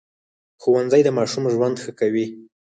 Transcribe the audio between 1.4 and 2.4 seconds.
ژوند ښه کوي